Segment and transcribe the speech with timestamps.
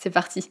[0.00, 0.50] C'est parti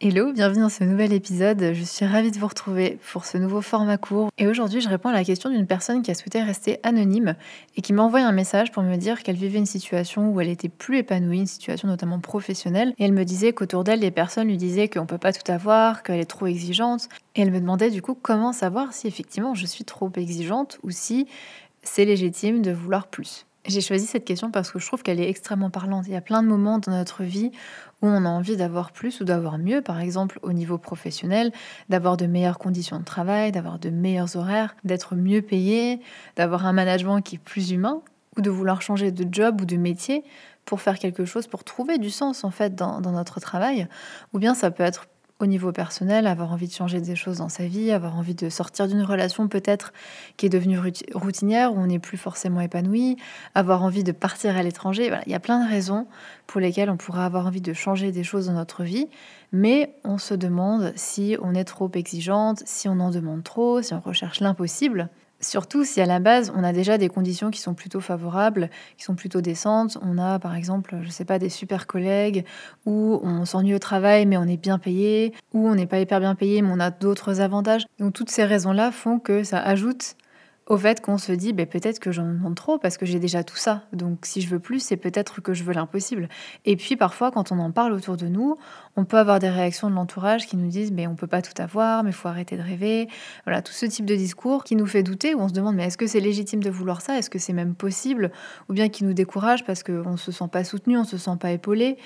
[0.00, 1.72] Hello, bienvenue dans ce nouvel épisode.
[1.72, 4.28] Je suis ravie de vous retrouver pour ce nouveau format court.
[4.36, 7.36] Et aujourd'hui, je réponds à la question d'une personne qui a souhaité rester anonyme
[7.76, 10.50] et qui m'a envoyé un message pour me dire qu'elle vivait une situation où elle
[10.50, 12.92] était plus épanouie, une situation notamment professionnelle.
[12.98, 16.02] Et elle me disait qu'autour d'elle, les personnes lui disaient qu'on peut pas tout avoir,
[16.02, 17.08] qu'elle est trop exigeante.
[17.36, 20.90] Et elle me demandait du coup comment savoir si effectivement je suis trop exigeante ou
[20.90, 21.26] si
[21.82, 23.46] c'est légitime de vouloir plus.
[23.66, 26.04] J'ai choisi cette question parce que je trouve qu'elle est extrêmement parlante.
[26.06, 27.50] Il y a plein de moments dans notre vie
[28.02, 31.50] où on a envie d'avoir plus ou d'avoir mieux, par exemple au niveau professionnel,
[31.88, 36.00] d'avoir de meilleures conditions de travail, d'avoir de meilleurs horaires, d'être mieux payé,
[36.36, 38.02] d'avoir un management qui est plus humain,
[38.36, 40.24] ou de vouloir changer de job ou de métier
[40.66, 43.86] pour faire quelque chose, pour trouver du sens en fait dans, dans notre travail.
[44.34, 45.06] Ou bien ça peut être
[45.44, 48.48] au niveau personnel, avoir envie de changer des choses dans sa vie, avoir envie de
[48.48, 49.92] sortir d'une relation peut-être
[50.36, 50.78] qui est devenue
[51.14, 53.16] routinière, où on n'est plus forcément épanoui,
[53.54, 55.12] avoir envie de partir à l'étranger.
[55.26, 56.06] il y a plein de raisons
[56.46, 59.08] pour lesquelles on pourrait avoir envie de changer des choses dans notre vie,
[59.52, 63.92] mais on se demande si on est trop exigeante, si on en demande trop, si
[63.92, 65.10] on recherche l'impossible.
[65.44, 69.04] Surtout si à la base on a déjà des conditions qui sont plutôt favorables, qui
[69.04, 69.98] sont plutôt décentes.
[70.00, 72.46] On a par exemple, je sais pas, des super collègues,
[72.86, 76.20] ou on s'ennuie au travail mais on est bien payé, ou on n'est pas hyper
[76.20, 77.84] bien payé mais on a d'autres avantages.
[77.98, 80.16] Donc toutes ces raisons-là font que ça ajoute
[80.66, 83.44] au fait qu'on se dit ben, peut-être que j'en demande trop parce que j'ai déjà
[83.44, 83.82] tout ça.
[83.92, 86.28] Donc si je veux plus, c'est peut-être que je veux l'impossible.
[86.64, 88.56] Et puis parfois, quand on en parle autour de nous,
[88.96, 91.60] on peut avoir des réactions de l'entourage qui nous disent mais on peut pas tout
[91.60, 93.08] avoir, mais faut arrêter de rêver.
[93.44, 95.84] Voilà, tout ce type de discours qui nous fait douter, où on se demande mais
[95.84, 97.18] est-ce que c'est légitime de vouloir ça?
[97.18, 98.32] Est-ce que c'est même possible?
[98.70, 101.50] Ou bien qui nous décourage parce qu'on se sent pas soutenu, on se sent pas
[101.50, 101.98] épaulé.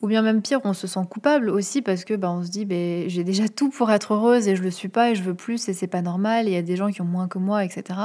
[0.00, 2.64] Ou bien même pire, on se sent coupable aussi parce que ben, on se dit
[2.64, 5.34] ben, j'ai déjà tout pour être heureuse et je le suis pas et je veux
[5.34, 6.46] plus et c'est pas normal.
[6.46, 7.97] Il y a des gens qui ont moins que moi, etc.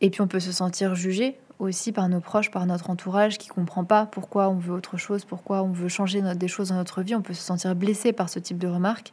[0.00, 3.48] Et puis on peut se sentir jugé aussi par nos proches, par notre entourage qui
[3.48, 7.02] comprend pas pourquoi on veut autre chose, pourquoi on veut changer des choses dans notre
[7.02, 7.14] vie.
[7.14, 9.12] On peut se sentir blessé par ce type de remarques.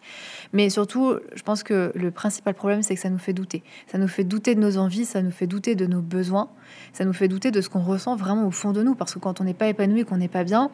[0.53, 3.63] Mais surtout, je pense que le principal problème, c'est que ça nous fait douter.
[3.91, 6.49] Ça nous fait douter de nos envies, ça nous fait douter de nos besoins,
[6.93, 8.95] ça nous fait douter de ce qu'on ressent vraiment au fond de nous.
[8.95, 10.71] Parce que quand on n'est pas épanoui, qu'on n'est pas bien,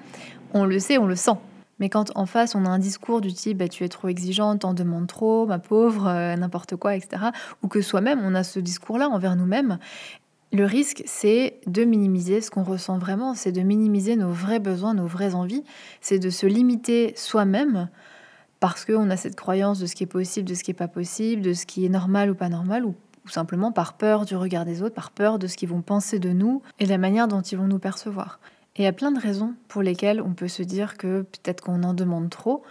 [0.54, 1.38] on le sait, on le sent.
[1.84, 4.62] Mais quand en face, on a un discours du type bah, tu es trop exigeante,
[4.62, 7.26] t'en demandes trop, ma pauvre, euh, n'importe quoi, etc.,
[7.62, 9.80] ou que soi-même, on a ce discours-là envers nous-mêmes,
[10.54, 14.94] le risque, c'est de minimiser ce qu'on ressent vraiment, c'est de minimiser nos vrais besoins,
[14.94, 15.66] nos vraies envies,
[16.00, 17.90] c'est de se limiter soi-même
[18.62, 20.88] parce qu'on a cette croyance de ce qui est possible, de ce qui n'est pas
[20.88, 22.96] possible, de ce qui est normal ou pas normal, ou,
[23.26, 26.18] ou simplement par peur du regard des autres, par peur de ce qu'ils vont penser
[26.18, 28.40] de nous et de la manière dont ils vont nous percevoir.
[28.76, 31.62] Et il y a plein de raisons pour lesquelles on peut se dire que peut-être
[31.62, 32.64] qu'on en demande trop.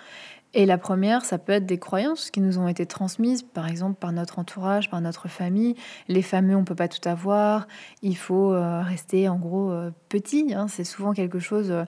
[0.54, 3.98] Et la première, ça peut être des croyances qui nous ont été transmises, par exemple
[3.98, 5.76] par notre entourage, par notre famille.
[6.08, 7.66] Les fameux, on peut pas tout avoir,
[8.02, 10.52] il faut euh, rester en gros euh, petit.
[10.54, 10.66] Hein.
[10.68, 11.84] C'est souvent quelque chose euh,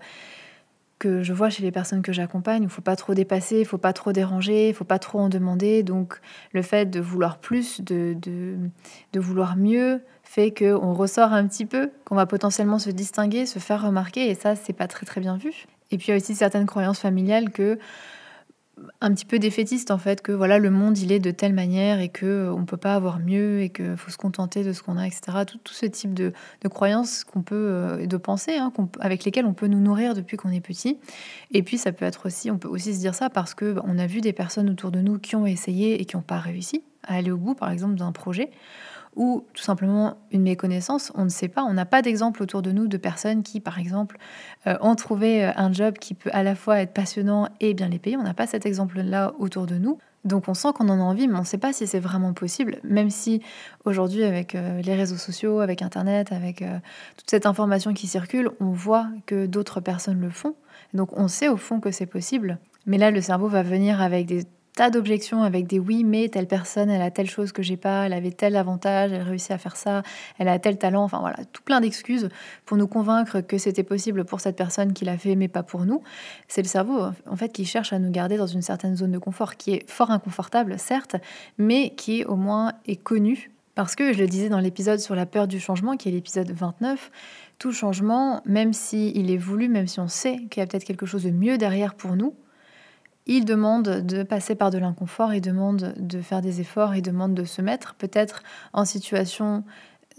[0.99, 2.63] que je vois chez les personnes que j'accompagne.
[2.63, 5.29] Il faut pas trop dépasser, il faut pas trop déranger, il faut pas trop en
[5.29, 5.83] demander.
[5.83, 6.21] Donc
[6.53, 8.57] le fait de vouloir plus, de, de,
[9.13, 13.59] de vouloir mieux, fait qu'on ressort un petit peu, qu'on va potentiellement se distinguer, se
[13.59, 15.67] faire remarquer, et ça, c'est pas très très bien vu.
[15.91, 17.79] Et puis il y a aussi certaines croyances familiales que
[19.01, 22.01] un petit peu défaitiste en fait que voilà le monde il est de telle manière
[22.01, 24.83] et que euh, on peut pas avoir mieux et qu'il faut se contenter de ce
[24.83, 26.33] qu'on a etc tout, ce type de,
[26.69, 30.51] croyances qu'on peut euh, de pensées hein, avec lesquelles on peut nous nourrir depuis qu'on
[30.51, 30.99] est petit.
[31.53, 33.83] Et puis ça peut être aussi on peut aussi se dire ça parce que bah,
[33.85, 36.39] on a vu des personnes autour de nous qui ont essayé et qui n'ont pas
[36.39, 38.51] réussi à aller au bout par exemple d'un projet
[39.17, 41.63] ou tout simplement une méconnaissance, on ne sait pas.
[41.63, 44.19] On n'a pas d'exemple autour de nous de personnes qui, par exemple,
[44.67, 47.89] euh, ont trouvé euh, un job qui peut à la fois être passionnant et bien
[47.89, 48.17] les payer.
[48.17, 49.99] On n'a pas cet exemple-là autour de nous.
[50.25, 52.33] Donc on sent qu'on en a envie, mais on ne sait pas si c'est vraiment
[52.33, 53.43] possible, même si
[53.85, 56.65] aujourd'hui avec euh, les réseaux sociaux, avec Internet, avec
[57.17, 60.55] toute cette information qui circule, on voit que d'autres personnes le font.
[60.95, 62.59] Donc on sait au fond que c'est possible.
[62.87, 66.47] Mais là, le cerveau va venir avec des tas d'objections avec des oui, mais telle
[66.47, 69.59] personne, elle a telle chose que j'ai pas, elle avait tel avantage, elle réussit à
[69.59, 70.03] faire ça,
[70.39, 72.29] elle a tel talent, enfin voilà, tout plein d'excuses
[72.67, 75.85] pour nous convaincre que c'était possible pour cette personne qui l'a fait, mais pas pour
[75.85, 76.03] nous.
[76.49, 79.19] C'est le cerveau, en fait, qui cherche à nous garder dans une certaine zone de
[79.19, 81.17] confort, qui est fort inconfortable, certes,
[81.57, 83.51] mais qui au moins est connue.
[83.77, 86.51] Parce que je le disais dans l'épisode sur la peur du changement, qui est l'épisode
[86.51, 87.11] 29,
[87.59, 90.85] tout changement, même s'il il est voulu, même si on sait qu'il y a peut-être
[90.85, 92.35] quelque chose de mieux derrière pour nous,
[93.27, 97.35] ils demandent de passer par de l'inconfort, ils demandent de faire des efforts, ils demandent
[97.35, 98.43] de se mettre peut-être
[98.73, 99.65] en situation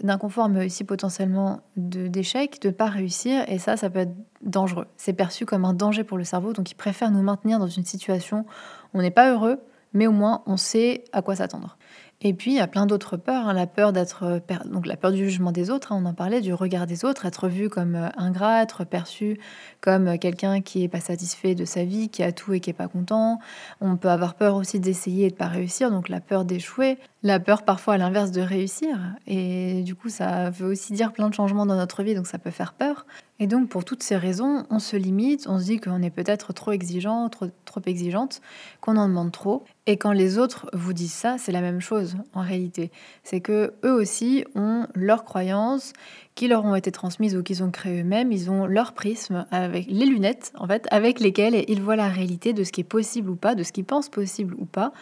[0.02, 3.44] d'inconfort, mais aussi potentiellement d'échec, de ne pas réussir.
[3.48, 4.86] Et ça, ça peut être dangereux.
[4.96, 7.84] C'est perçu comme un danger pour le cerveau, donc ils préfèrent nous maintenir dans une
[7.84, 8.44] situation
[8.92, 9.60] où on n'est pas heureux,
[9.92, 11.78] mais au moins on sait à quoi s'attendre.
[12.22, 13.46] Et puis, il y a plein d'autres peurs.
[13.46, 13.52] Hein.
[13.52, 15.92] La peur d'être, euh, donc la peur du jugement des autres.
[15.92, 19.38] Hein, on en parlait, du regard des autres, être vu comme euh, ingrat, être perçu
[19.82, 22.70] comme euh, quelqu'un qui est pas satisfait de sa vie, qui a tout et qui
[22.70, 23.38] est pas content.
[23.82, 25.90] On peut avoir peur aussi d'essayer et de pas réussir.
[25.90, 28.98] Donc la peur d'échouer, la peur parfois à l'inverse de réussir.
[29.26, 32.14] Et du coup, ça veut aussi dire plein de changements dans notre vie.
[32.14, 33.04] Donc ça peut faire peur.
[33.38, 36.54] Et donc, pour toutes ces raisons, on se limite, on se dit qu'on est peut-être
[36.54, 38.40] trop exigeant, trop, trop exigeante,
[38.80, 39.64] qu'on en demande trop.
[39.86, 42.90] Et quand les autres vous disent ça, c'est la même chose en réalité.
[43.24, 45.92] C'est que eux aussi ont leurs croyances
[46.34, 48.32] qui leur ont été transmises ou qu'ils ont créées eux-mêmes.
[48.32, 52.54] Ils ont leur prisme avec les lunettes, en fait, avec lesquelles ils voient la réalité
[52.54, 54.92] de ce qui est possible ou pas, de ce qu'ils pensent possible ou pas.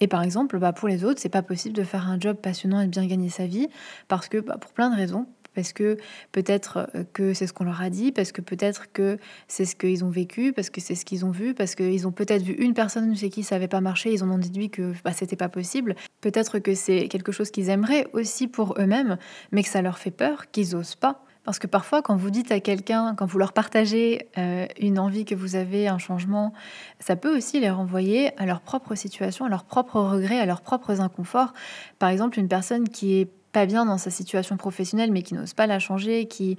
[0.00, 2.80] Et par exemple, bah, pour les autres, c'est pas possible de faire un job passionnant
[2.80, 3.68] et de bien gagner sa vie
[4.08, 5.96] parce que, bah, pour plein de raisons, parce que
[6.32, 9.18] peut-être euh, que c'est ce qu'on leur a dit, parce que peut-être que
[9.48, 12.12] c'est ce qu'ils ont vécu, parce que c'est ce qu'ils ont vu, parce qu'ils ont
[12.12, 14.92] peut-être vu une personne chez qui ça n'avait pas marché, ils en ont déduit que
[15.04, 15.94] bah, c'était pas possible.
[16.20, 19.18] Peut-être que c'est quelque chose qu'ils aimeraient aussi pour eux-mêmes,
[19.52, 21.24] mais que ça leur fait peur, qu'ils osent pas.
[21.44, 25.26] Parce que parfois, quand vous dites à quelqu'un, quand vous leur partagez euh, une envie
[25.26, 26.54] que vous avez, un changement,
[27.00, 30.62] ça peut aussi les renvoyer à leur propre situation, à leurs propres regrets, à leurs
[30.62, 31.52] propres inconforts.
[31.98, 35.54] Par exemple, une personne qui est pas bien dans sa situation professionnelle, mais qui n'ose
[35.54, 36.58] pas la changer, qui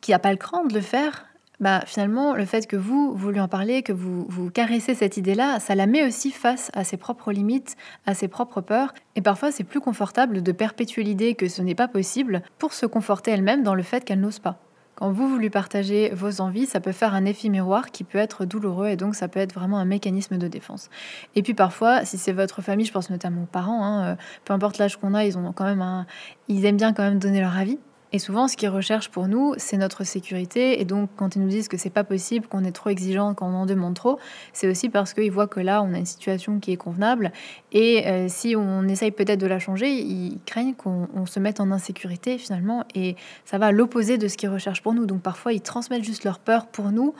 [0.00, 1.26] qui n'a pas le cran de le faire,
[1.62, 5.16] bah, finalement, le fait que vous, vous lui en parlez, que vous, vous caressez cette
[5.16, 7.76] idée-là, ça la met aussi face à ses propres limites,
[8.06, 8.92] à ses propres peurs.
[9.14, 12.86] Et parfois, c'est plus confortable de perpétuer l'idée que ce n'est pas possible pour se
[12.86, 14.58] conforter elle-même dans le fait qu'elle n'ose pas.
[14.94, 18.44] Quand vous, lui partagez vos envies, ça peut faire un effet miroir qui peut être
[18.44, 20.90] douloureux et donc ça peut être vraiment un mécanisme de défense.
[21.34, 24.52] Et puis parfois, si c'est votre famille, je pense notamment aux parents, hein, euh, peu
[24.52, 26.06] importe l'âge qu'on a, ils ont quand même un,
[26.48, 27.78] ils aiment bien quand même donner leur avis.
[28.12, 30.80] Et souvent, ce qu'ils recherchent pour nous, c'est notre sécurité.
[30.80, 33.54] Et donc, quand ils nous disent que c'est pas possible, qu'on est trop exigeant, qu'on
[33.54, 34.18] en demande trop,
[34.52, 37.32] c'est aussi parce qu'ils voient que là, on a une situation qui est convenable.
[37.72, 41.70] Et euh, si on essaye peut-être de la changer, ils craignent qu'on se mette en
[41.70, 42.84] insécurité finalement.
[42.94, 43.16] Et
[43.46, 45.06] ça va à l'opposé de ce qu'ils recherchent pour nous.
[45.06, 47.14] Donc, parfois, ils transmettent juste leur peur pour nous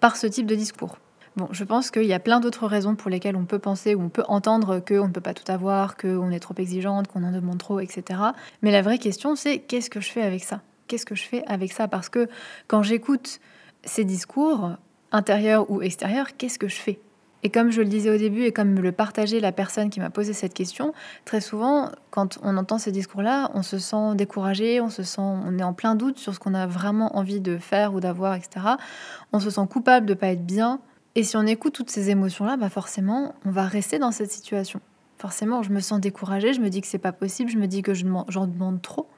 [0.00, 0.98] par ce type de discours.
[1.36, 4.02] Bon, je pense qu'il y a plein d'autres raisons pour lesquelles on peut penser ou
[4.02, 7.32] on peut entendre qu'on ne peut pas tout avoir, qu'on est trop exigeante, qu'on en
[7.32, 8.20] demande trop, etc.
[8.62, 10.60] Mais la vraie question, c'est qu'est-ce que je fais avec ça?
[10.86, 11.88] Qu'est-ce que je fais avec ça?
[11.88, 12.28] Parce que
[12.68, 13.40] quand j'écoute
[13.82, 14.76] ces discours,
[15.10, 17.00] intérieurs ou extérieurs, qu'est-ce que je fais?
[17.42, 20.00] Et comme je le disais au début et comme me le partageait la personne qui
[20.00, 20.94] m'a posé cette question,
[21.24, 25.58] très souvent, quand on entend ces discours-là, on se sent découragé, on se sent, on
[25.58, 28.66] est en plein doute sur ce qu'on a vraiment envie de faire ou d'avoir, etc.
[29.32, 30.80] On se sent coupable de pas être bien,
[31.16, 34.80] et si on écoute toutes ces émotions-là, bah forcément, on va rester dans cette situation.
[35.18, 37.82] Forcément, je me sens découragée, je me dis que c'est pas possible, je me dis
[37.82, 39.08] que j'en demande trop,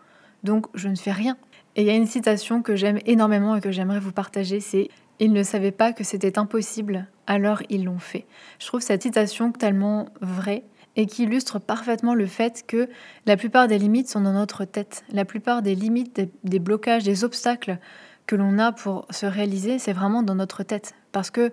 [0.45, 1.39] donc je ne fais rien.
[1.75, 4.89] Et il y a une citation que j'aime énormément et que j'aimerais vous partager, c'est
[5.21, 8.27] Ils ne savaient pas que c'était impossible, alors ils l'ont fait.
[8.59, 10.65] Je trouve cette citation tellement vraie
[10.97, 12.89] et qui illustre parfaitement le fait que
[13.25, 15.05] la plupart des limites sont dans notre tête.
[15.11, 17.79] La plupart des limites, des blocages, des obstacles
[18.27, 20.95] que l'on a pour se réaliser, c'est vraiment dans notre tête.
[21.13, 21.53] Parce que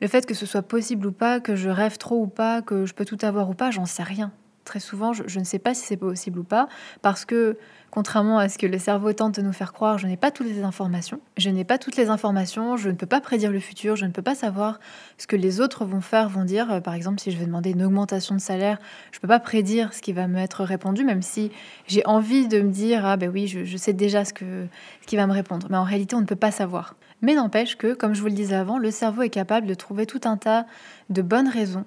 [0.00, 2.86] le fait que ce soit possible ou pas, que je rêve trop ou pas, que
[2.86, 4.32] je peux tout avoir ou pas, j'en sais rien.
[4.64, 6.68] Très souvent, je, ne sais pas si c'est possible ou pas,
[7.00, 7.56] parce que
[7.92, 10.48] contrairement à ce que le cerveau tente de nous faire croire, je n'ai pas toutes
[10.48, 11.20] les informations.
[11.36, 14.10] Je n'ai pas toutes les informations, je ne peux pas prédire le futur, je ne
[14.10, 14.80] peux pas savoir
[15.18, 16.70] ce que les autres vont faire, vont dire.
[16.72, 18.78] Euh, par exemple, si je vais demander une augmentation de salaire,
[19.12, 21.52] je ne peux pas prédire ce qui va me être répondu, même si
[21.86, 24.66] j'ai envie de me dire, ah ben oui, je, sais déjà ce, que,
[25.00, 25.68] ce qui va me répondre.
[25.70, 26.96] Mais en réalité, on ne peut pas savoir.
[27.22, 30.06] Mais n'empêche que, comme je vous le disais avant, le cerveau est capable de trouver
[30.06, 30.66] tout un tas
[31.08, 31.86] de bonnes raisons,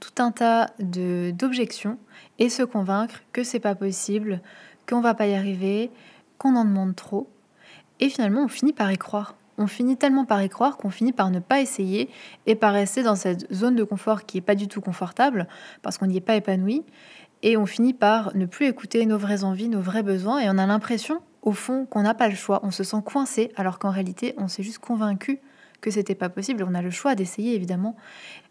[0.00, 1.98] tout un tas d'objections
[2.38, 4.40] et se convaincre que c'est pas possible,
[4.88, 5.90] qu'on va pas y arriver,
[6.36, 7.28] qu'on en demande trop.
[8.00, 9.34] Et finalement, on finit par y croire.
[9.56, 12.10] On finit tellement par y croire qu'on finit par ne pas essayer
[12.46, 15.48] et par rester dans cette zone de confort qui n'est pas du tout confortable
[15.82, 16.84] parce qu'on n'y est pas épanoui.
[17.42, 20.58] Et on finit par ne plus écouter nos vraies envies, nos vrais besoins et on
[20.58, 23.90] a l'impression au fond qu'on n'a pas le choix, on se sent coincé alors qu'en
[23.90, 25.40] réalité on s'est juste convaincu
[25.80, 26.64] que c'était pas possible.
[26.68, 27.96] On a le choix d'essayer évidemment.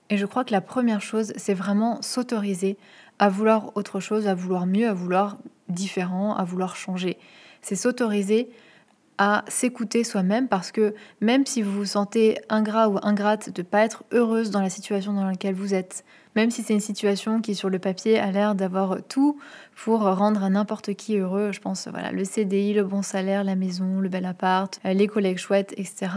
[0.10, 2.78] Et je crois que la première chose, c'est vraiment s'autoriser
[3.20, 7.18] à vouloir autre chose, à vouloir mieux, à vouloir différent, à vouloir changer.
[7.62, 8.50] C'est s'autoriser
[9.18, 13.68] à s'écouter soi-même parce que même si vous vous sentez ingrat ou ingrate de ne
[13.68, 16.06] pas être heureuse dans la situation dans laquelle vous êtes,
[16.38, 19.40] même si c'est une situation qui sur le papier a l'air d'avoir tout
[19.76, 23.56] pour rendre à n'importe qui heureux, je pense voilà le CDI, le bon salaire, la
[23.56, 26.10] maison, le bel appart, euh, les collègues chouettes, etc.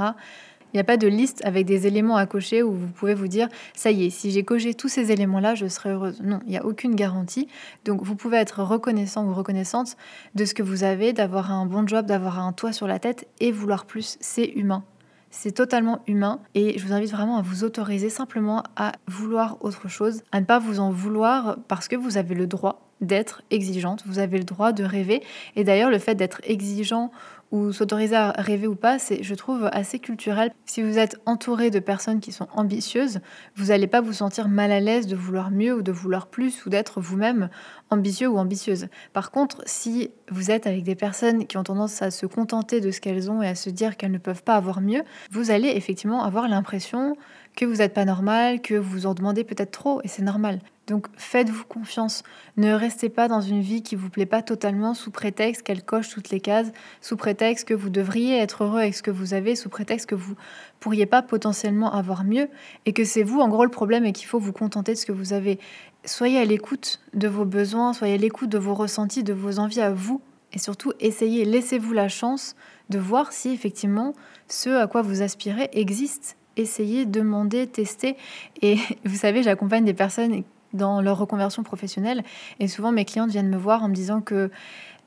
[0.73, 3.29] Il n'y a pas de liste avec des éléments à cocher où vous pouvez vous
[3.29, 6.21] dire ça y est, si j'ai coché tous ces éléments-là, je serai heureuse.
[6.23, 7.49] Non, il n'y a aucune garantie.
[7.87, 9.97] Donc vous pouvez être reconnaissant ou reconnaissante
[10.35, 13.27] de ce que vous avez, d'avoir un bon job, d'avoir un toit sur la tête
[13.41, 14.19] et vouloir plus.
[14.21, 14.85] C'est humain.
[15.31, 19.89] C'est totalement humain et je vous invite vraiment à vous autoriser simplement à vouloir autre
[19.89, 24.03] chose, à ne pas vous en vouloir parce que vous avez le droit d'être exigeante,
[24.07, 25.23] vous avez le droit de rêver.
[25.55, 27.13] Et d'ailleurs, le fait d'être exigeant
[27.51, 30.53] ou s'autoriser à rêver ou pas, c'est, je trouve, assez culturel.
[30.67, 33.21] Si vous êtes entouré de personnes qui sont ambitieuses,
[33.57, 36.65] vous n'allez pas vous sentir mal à l'aise de vouloir mieux ou de vouloir plus
[36.65, 37.51] ou d'être vous-même
[37.91, 38.87] ambitieux ou ambitieuse.
[39.13, 42.91] Par contre, si vous êtes avec des personnes qui ont tendance à se contenter de
[42.91, 45.69] ce qu'elles ont et à se dire qu'elles ne peuvent pas avoir mieux, vous allez
[45.69, 47.17] effectivement avoir l'impression
[47.57, 50.61] que vous n'êtes pas normal, que vous en demandez peut-être trop, et c'est normal.
[50.91, 52.25] Donc faites-vous confiance.
[52.57, 56.09] Ne restez pas dans une vie qui vous plaît pas totalement sous prétexte qu'elle coche
[56.09, 59.55] toutes les cases, sous prétexte que vous devriez être heureux avec ce que vous avez,
[59.55, 60.35] sous prétexte que vous
[60.81, 62.49] pourriez pas potentiellement avoir mieux
[62.87, 65.07] et que c'est vous en gros le problème et qu'il faut vous contenter de ce
[65.07, 65.61] que vous avez.
[66.05, 69.83] Soyez à l'écoute de vos besoins, soyez à l'écoute de vos ressentis, de vos envies
[69.83, 70.21] à vous
[70.53, 72.57] et surtout essayez, laissez-vous la chance
[72.89, 74.13] de voir si effectivement
[74.49, 78.17] ce à quoi vous aspirez existe essayez, demandez, testez.
[78.61, 82.23] Et vous savez, j'accompagne des personnes dans leur reconversion professionnelle.
[82.59, 84.51] Et souvent, mes clientes viennent me voir en me disant que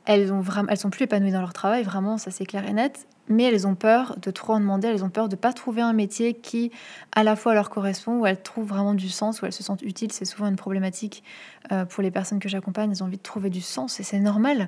[0.06, 2.74] elles, ont vraiment, elles sont plus épanouies dans leur travail, vraiment, ça c'est clair et
[2.74, 3.08] net.
[3.30, 5.94] Mais elles ont peur de trop en demander, elles ont peur de pas trouver un
[5.94, 6.72] métier qui
[7.16, 9.82] à la fois leur correspond, où elles trouvent vraiment du sens, où elles se sentent
[9.82, 10.12] utiles.
[10.12, 11.24] C'est souvent une problématique
[11.72, 14.20] euh, pour les personnes que j'accompagne, elles ont envie de trouver du sens et c'est
[14.20, 14.68] normal.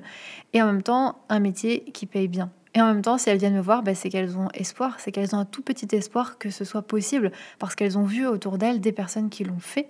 [0.54, 2.50] Et en même temps, un métier qui paye bien.
[2.72, 5.12] Et en même temps, si elles viennent me voir, bah, c'est qu'elles ont espoir, c'est
[5.12, 8.56] qu'elles ont un tout petit espoir que ce soit possible, parce qu'elles ont vu autour
[8.56, 9.88] d'elles des personnes qui l'ont fait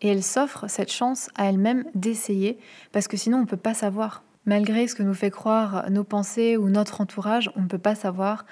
[0.00, 2.58] et elle s'offre cette chance à elle-même d'essayer,
[2.92, 4.22] parce que sinon on ne peut pas savoir.
[4.46, 7.94] Malgré ce que nous fait croire nos pensées ou notre entourage, on ne peut pas
[7.94, 8.44] savoir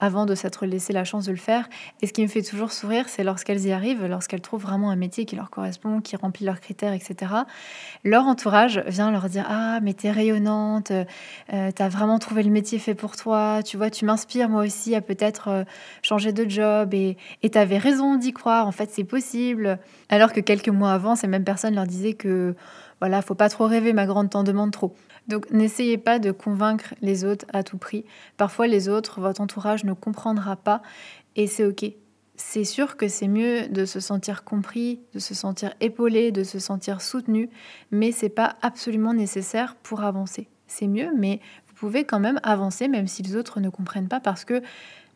[0.00, 1.68] avant de s'être laissé la chance de le faire.
[2.02, 4.96] Et ce qui me fait toujours sourire, c'est lorsqu'elles y arrivent, lorsqu'elles trouvent vraiment un
[4.96, 7.32] métier qui leur correspond, qui remplit leurs critères, etc.
[8.04, 10.90] Leur entourage vient leur dire Ah, mais t'es rayonnante,
[11.52, 14.94] euh, t'as vraiment trouvé le métier fait pour toi, tu vois, tu m'inspires moi aussi
[14.94, 15.64] à peut-être euh,
[16.02, 17.16] changer de job et
[17.50, 19.78] t'avais raison d'y croire, en fait c'est possible.
[20.08, 22.54] Alors que quelques mois avant, ces mêmes personnes leur disaient que
[23.00, 24.94] voilà, faut pas trop rêver, ma grande t'en demande trop.
[25.28, 28.04] Donc n'essayez pas de convaincre les autres à tout prix.
[28.36, 30.82] Parfois les autres, votre entourage ne comprendra pas
[31.36, 31.92] et c'est ok.
[32.36, 36.58] C'est sûr que c'est mieux de se sentir compris, de se sentir épaulé, de se
[36.58, 37.50] sentir soutenu,
[37.90, 40.48] mais c'est pas absolument nécessaire pour avancer.
[40.66, 44.20] C'est mieux, mais vous pouvez quand même avancer même si les autres ne comprennent pas
[44.20, 44.62] parce que,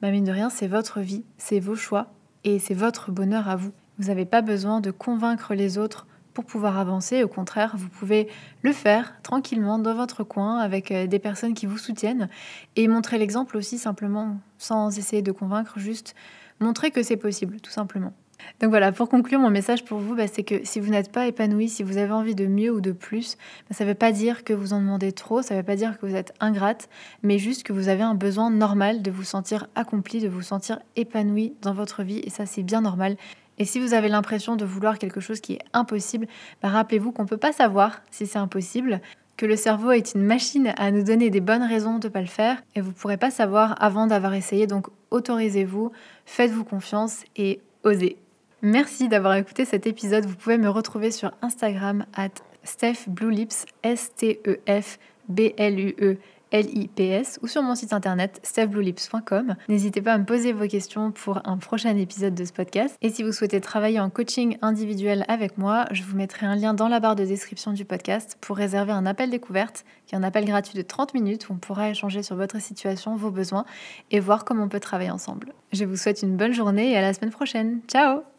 [0.02, 2.12] bah mine de rien, c'est votre vie, c'est vos choix
[2.44, 3.72] et c'est votre bonheur à vous.
[3.98, 7.22] Vous n'avez pas besoin de convaincre les autres pour pouvoir avancer.
[7.22, 8.28] Au contraire, vous pouvez
[8.62, 12.28] le faire tranquillement dans votre coin avec euh, des personnes qui vous soutiennent
[12.76, 16.14] et montrer l'exemple aussi simplement sans essayer de convaincre, juste
[16.60, 18.12] montrer que c'est possible tout simplement.
[18.60, 21.26] Donc voilà, pour conclure, mon message pour vous, bah, c'est que si vous n'êtes pas
[21.26, 23.36] épanoui, si vous avez envie de mieux ou de plus,
[23.68, 25.76] bah, ça ne veut pas dire que vous en demandez trop, ça ne veut pas
[25.76, 26.88] dire que vous êtes ingrate,
[27.22, 30.80] mais juste que vous avez un besoin normal de vous sentir accompli, de vous sentir
[30.96, 33.16] épanoui dans votre vie, et ça c'est bien normal.
[33.58, 36.26] Et si vous avez l'impression de vouloir quelque chose qui est impossible,
[36.62, 39.00] bah, rappelez-vous qu'on ne peut pas savoir si c'est impossible,
[39.36, 42.20] que le cerveau est une machine à nous donner des bonnes raisons de ne pas
[42.20, 45.92] le faire, et vous ne pourrez pas savoir avant d'avoir essayé, donc autorisez-vous,
[46.24, 48.16] faites-vous confiance et osez.
[48.62, 52.30] Merci d'avoir écouté cet épisode, vous pouvez me retrouver sur Instagram at
[52.64, 56.18] StephBlueLips, S-T-E-F B-L-U-E
[56.54, 59.56] L-I-P-S ou sur mon site internet stephbluelips.com.
[59.68, 62.96] N'hésitez pas à me poser vos questions pour un prochain épisode de ce podcast.
[63.02, 66.72] Et si vous souhaitez travailler en coaching individuel avec moi, je vous mettrai un lien
[66.72, 70.22] dans la barre de description du podcast pour réserver un appel découverte, qui est un
[70.22, 73.64] appel gratuit de 30 minutes où on pourra échanger sur votre situation, vos besoins
[74.12, 75.52] et voir comment on peut travailler ensemble.
[75.72, 77.80] Je vous souhaite une bonne journée et à la semaine prochaine.
[77.88, 78.33] Ciao